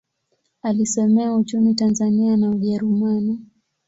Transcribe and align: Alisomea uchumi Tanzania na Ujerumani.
Alisomea 0.61 1.33
uchumi 1.35 1.75
Tanzania 1.75 2.37
na 2.37 2.49
Ujerumani. 2.49 3.39